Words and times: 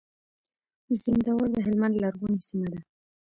زينداور 1.01 1.47
د 1.53 1.57
هلمند 1.65 1.93
لرغونې 2.03 2.39
سيمه 2.47 2.67
ده. 2.73 2.79